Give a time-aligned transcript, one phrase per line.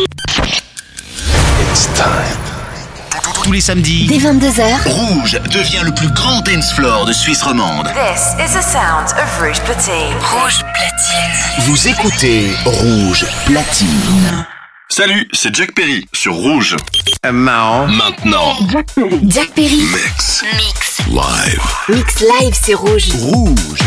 [0.00, 2.12] It's time.
[3.42, 7.88] Tous les samedis, dès 22h, Rouge devient le plus grand dance floor de Suisse romande.
[7.88, 10.14] This is the sound of Rouge Platine.
[10.20, 11.64] Rouge Platine.
[11.66, 14.46] Vous écoutez Rouge Platine.
[14.88, 16.76] Salut, c'est Jack Perry sur Rouge.
[17.26, 18.56] Euh, Maintenant.
[18.70, 19.20] Jack Perry.
[19.28, 19.82] Jack Perry.
[19.82, 20.44] Mix.
[20.54, 20.98] Mix.
[21.08, 21.62] Live.
[21.88, 23.08] Mix live, c'est Rouge.
[23.20, 23.78] Rouge.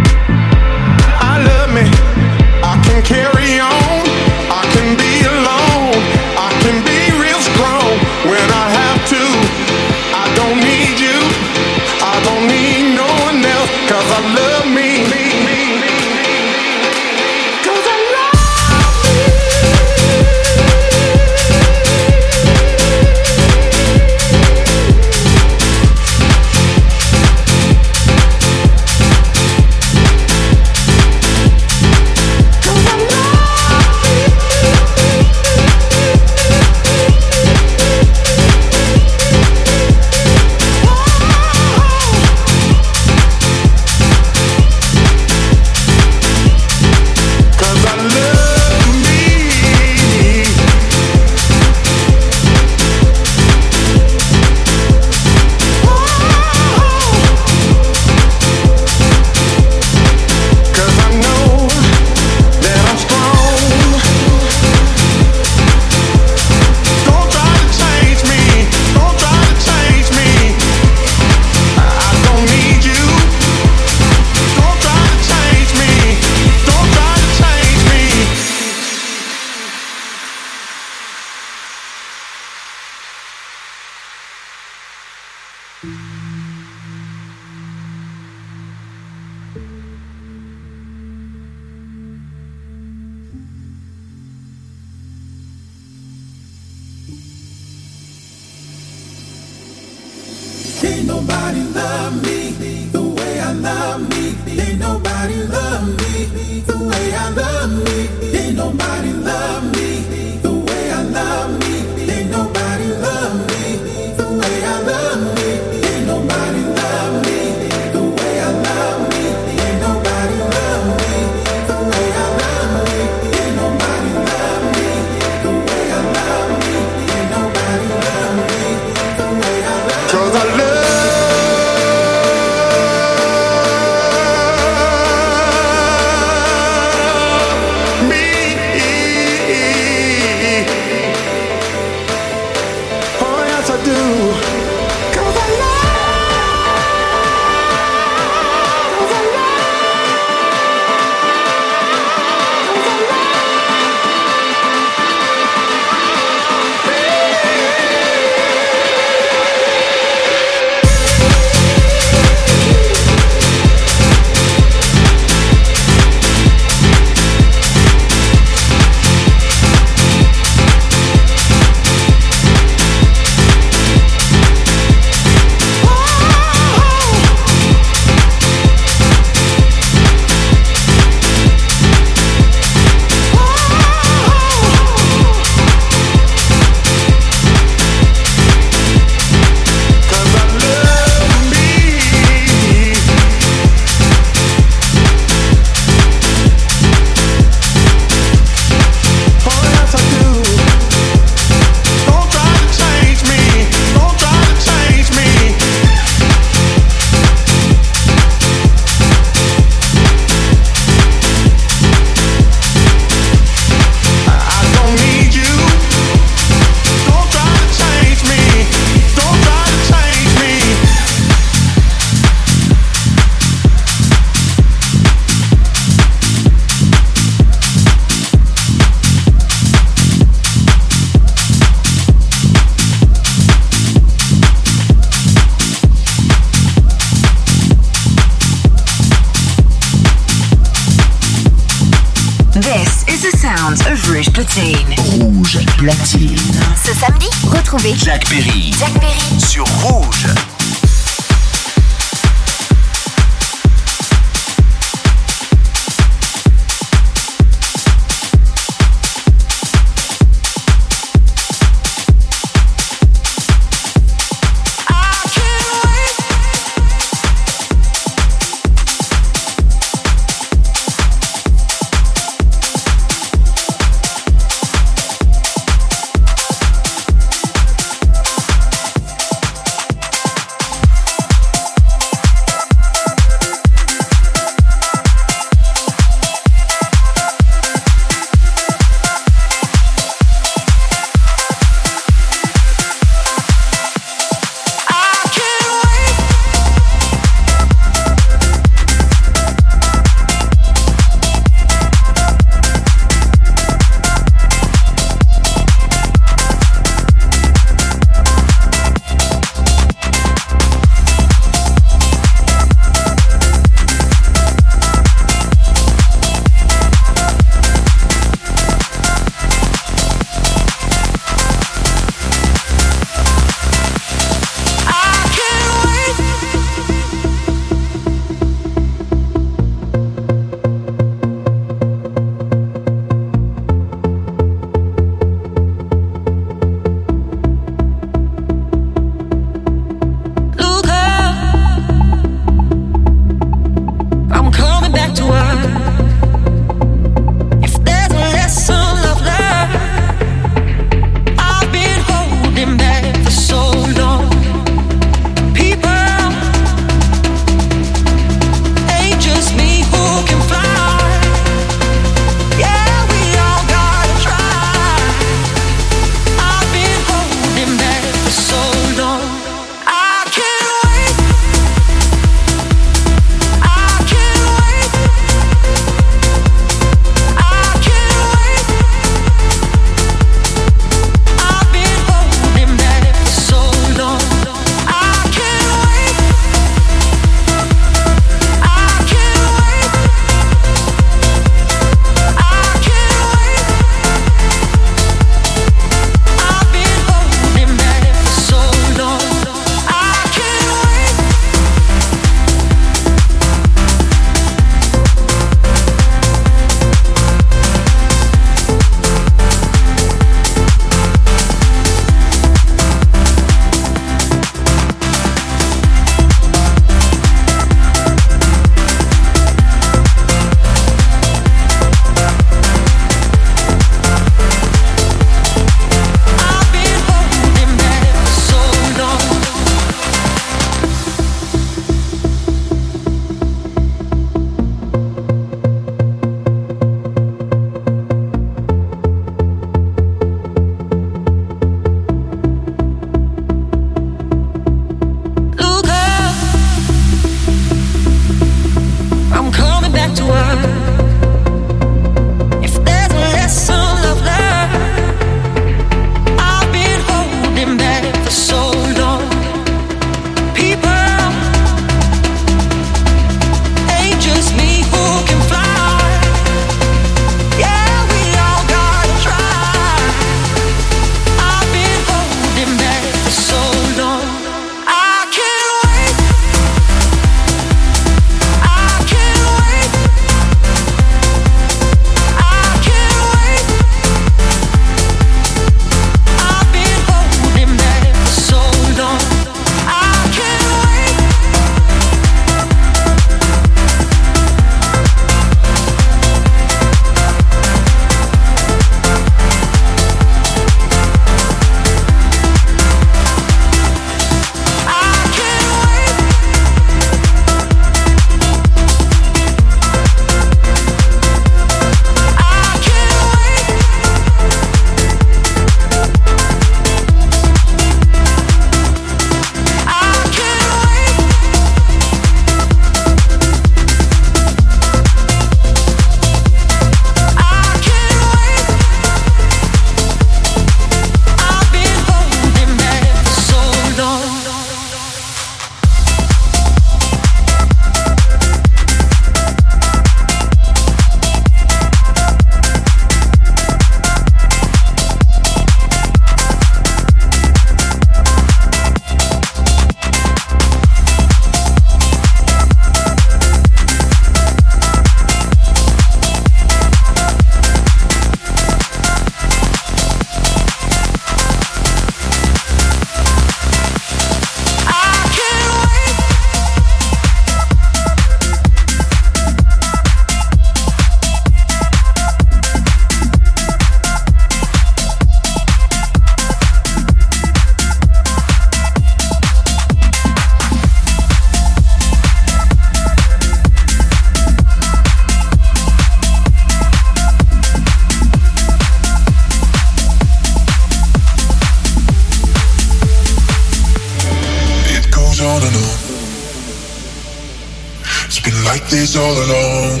[598.64, 600.00] Like this all along.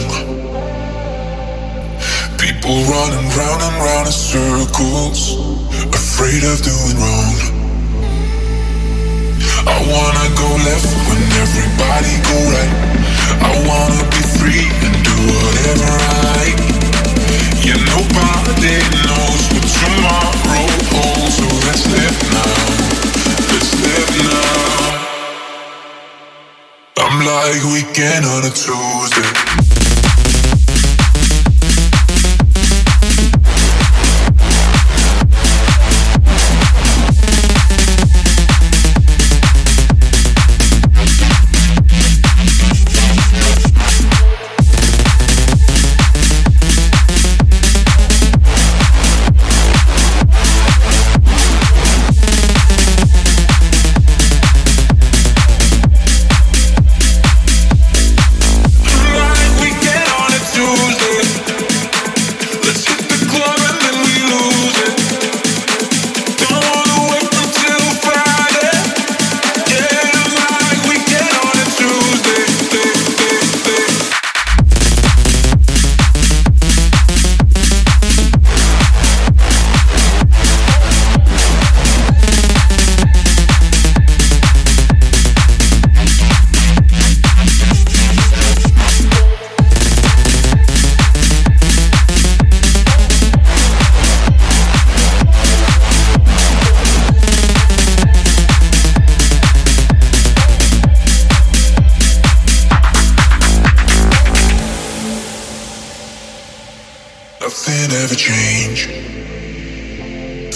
[2.40, 5.36] People running round and round in circles,
[5.92, 7.36] afraid of doing wrong.
[9.68, 12.72] I wanna go left when everybody go right.
[13.36, 16.60] I wanna be free and do whatever I like.
[17.60, 18.80] Yeah, nobody
[19.12, 22.52] knows what tomorrow holds, so let's live now.
[23.52, 24.61] Let's live now.
[27.14, 29.91] I'm like weekend on a Tuesday.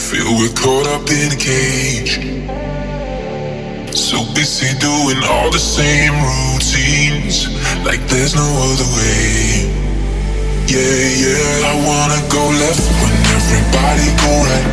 [0.07, 2.23] Feel we're caught up in a cage.
[3.91, 7.51] So busy doing all the same routines,
[7.83, 9.67] like there's no other way.
[10.71, 14.69] Yeah, yeah, I wanna go left when everybody go right.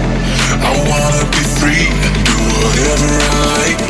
[0.62, 3.82] I wanna be free and do whatever I like.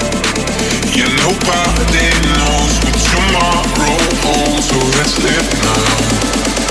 [0.95, 2.07] Yeah, nobody
[2.39, 5.83] knows what tomorrow holds, so let's live now.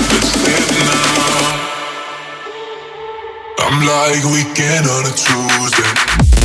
[0.09, 1.52] Let's live now.
[3.75, 6.42] I'm like weekend on a Tuesday.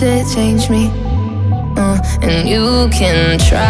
[0.00, 0.90] to change me.
[1.76, 3.60] Uh, and you can try.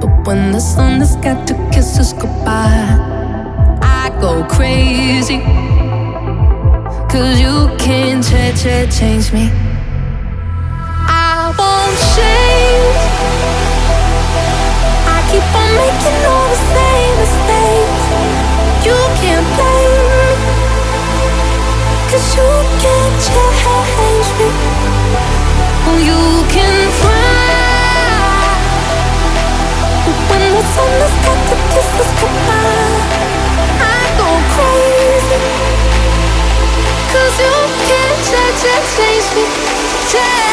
[0.00, 2.98] But when the sun has got to kiss us goodbye,
[3.80, 5.38] I go crazy.
[7.08, 8.24] Cause you can't
[8.90, 9.71] change me.
[38.96, 39.44] change me,
[40.10, 40.51] change.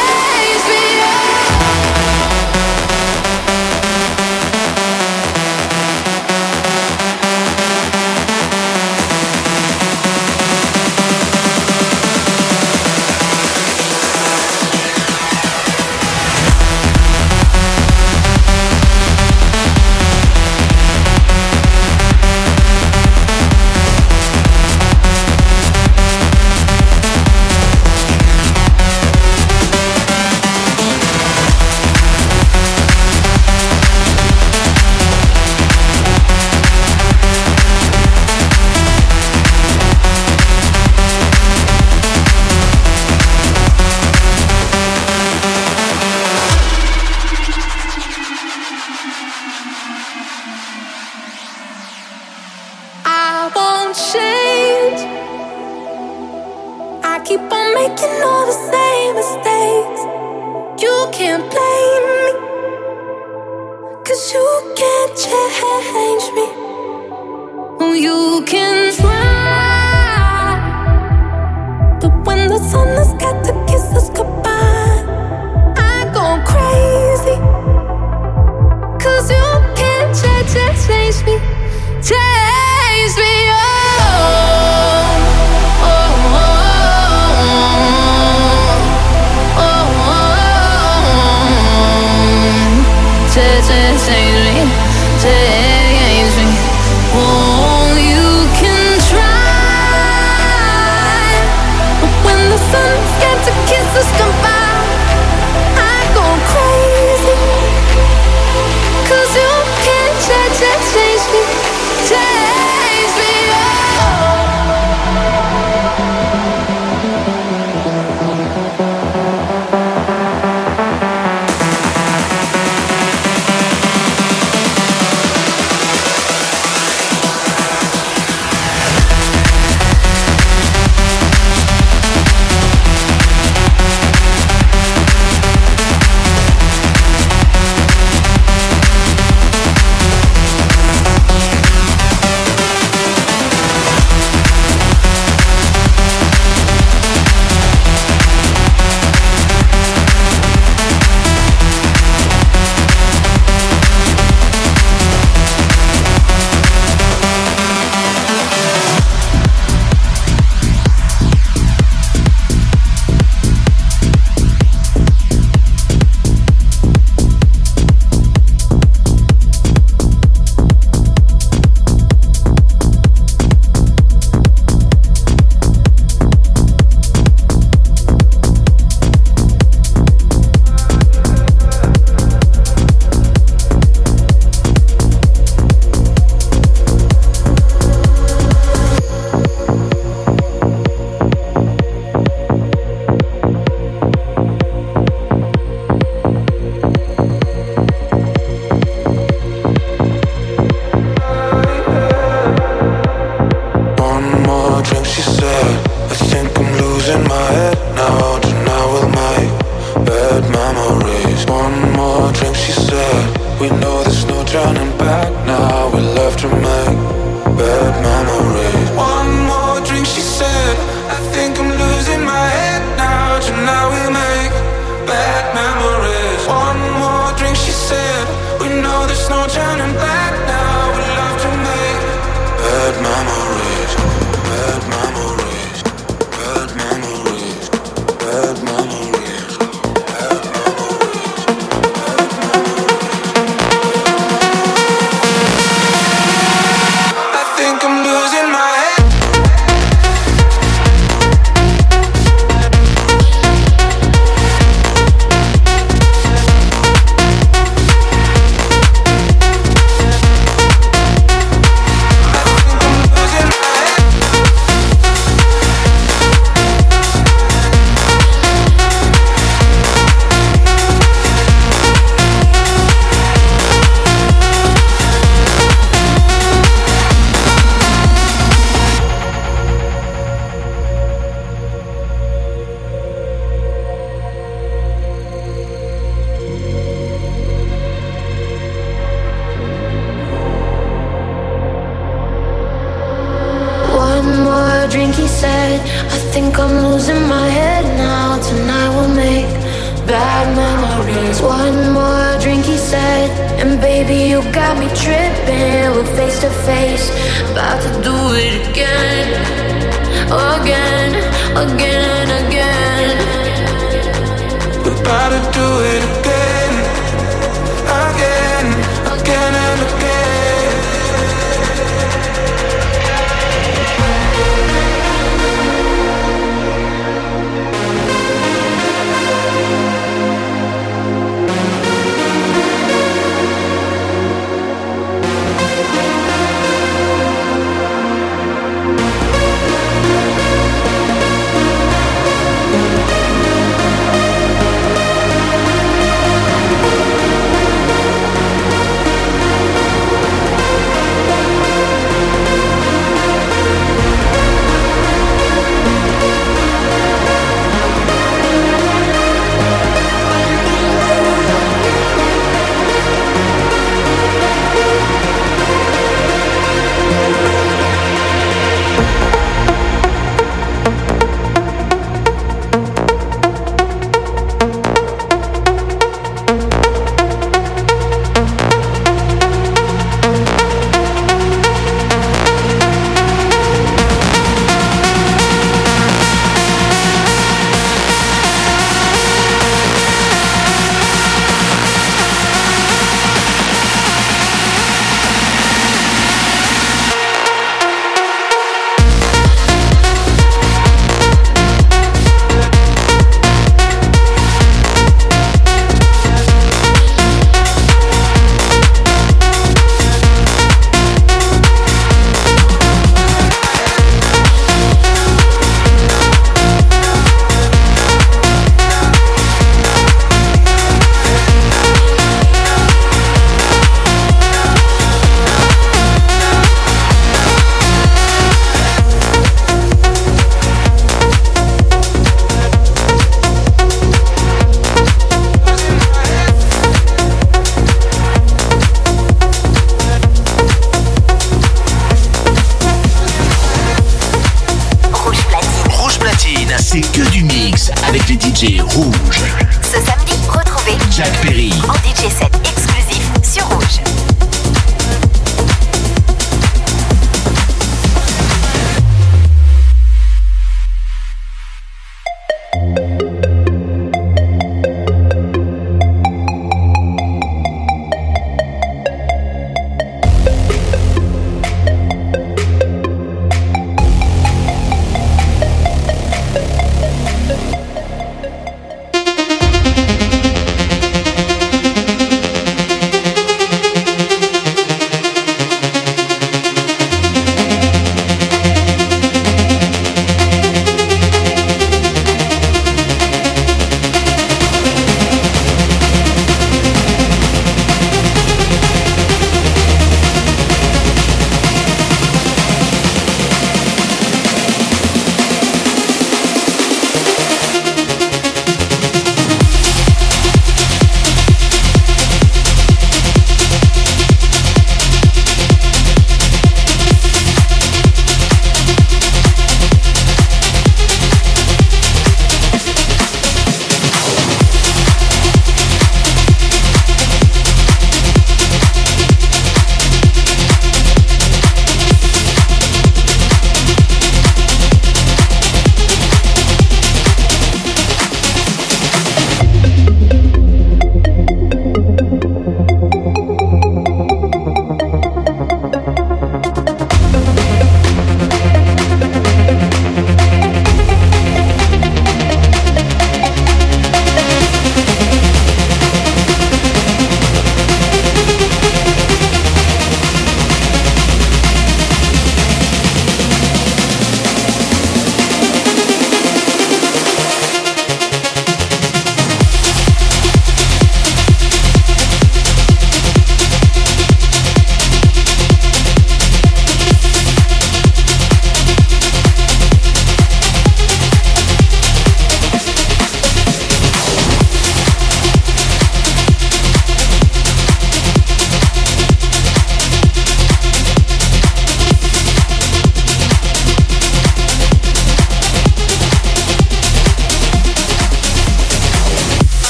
[229.50, 230.09] turning back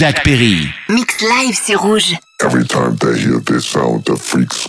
[0.00, 0.72] Jack Perry.
[0.88, 2.14] Mix live, c'est rouge.
[2.42, 4.66] Every time they hear this sound, the freaks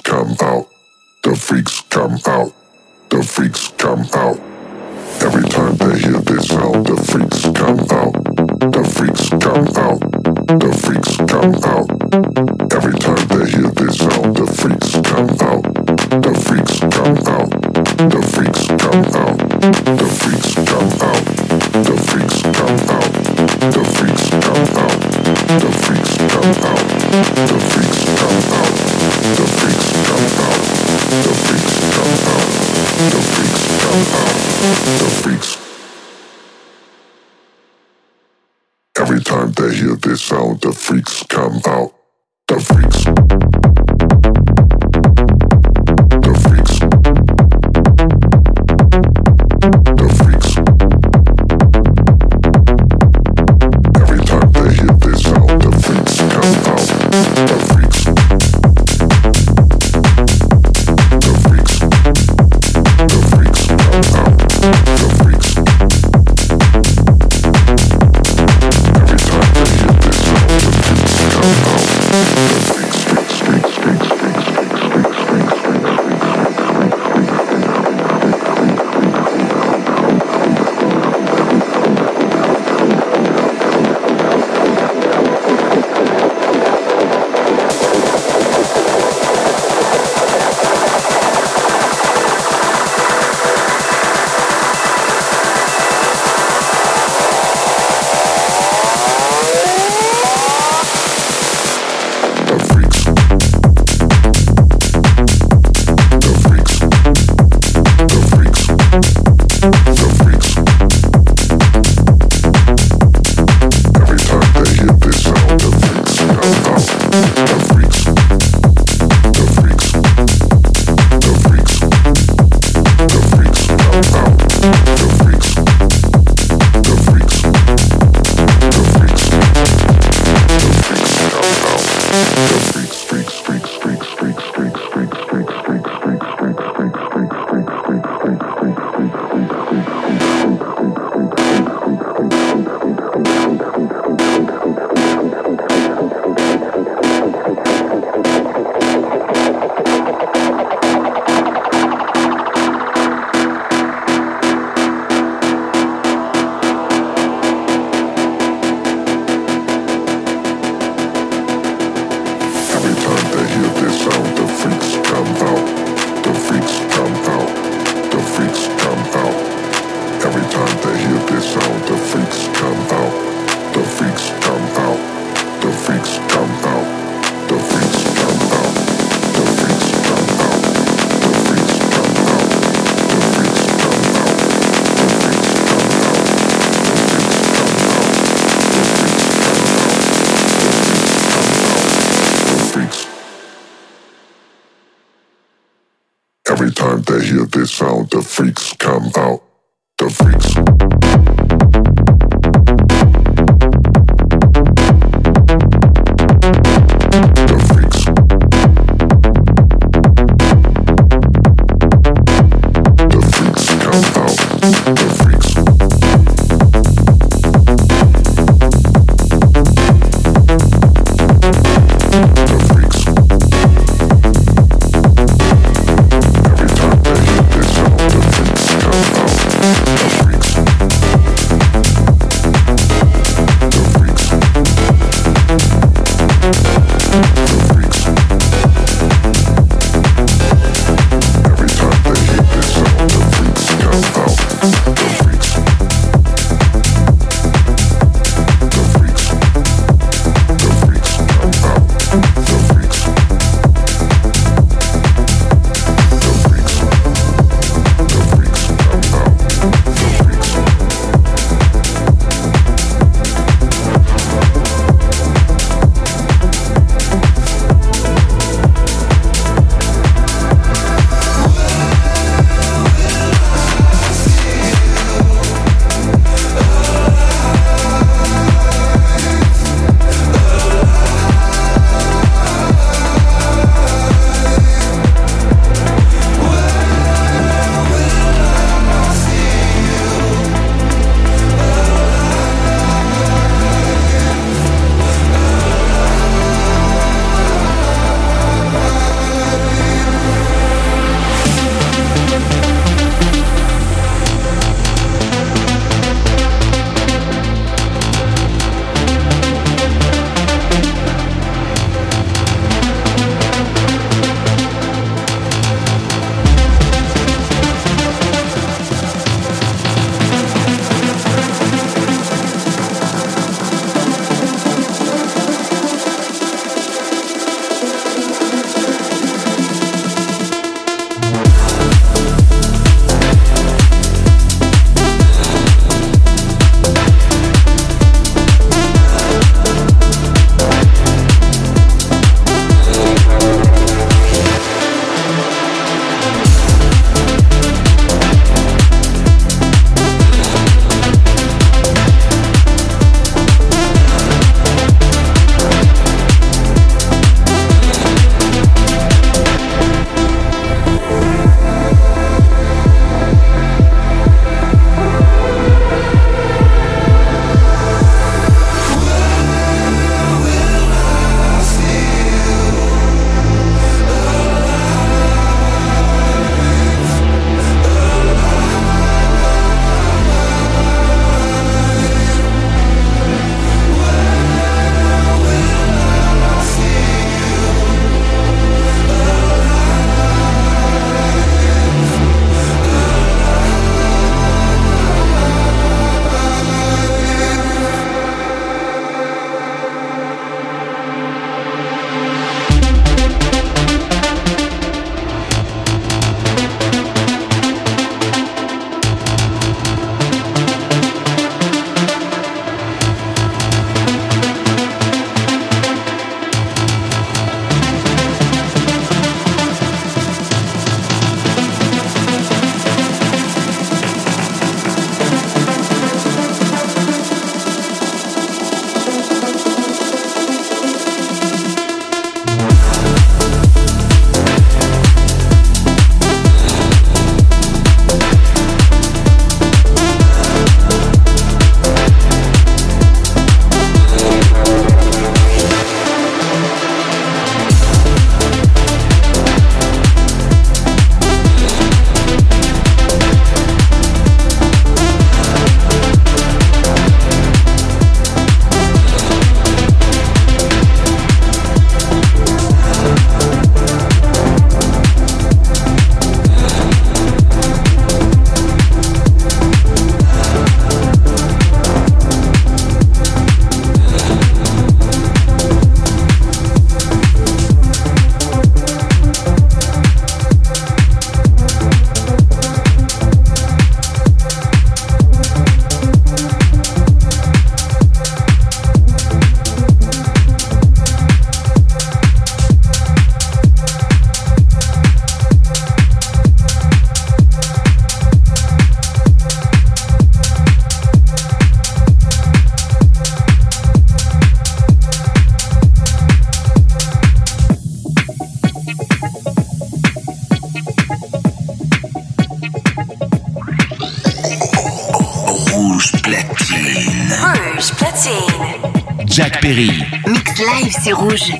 [519.74, 521.54] Mixed Mix Live, c'est rouge.